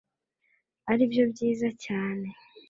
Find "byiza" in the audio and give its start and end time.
1.31-1.67